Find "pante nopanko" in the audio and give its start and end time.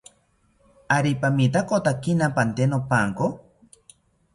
2.37-3.25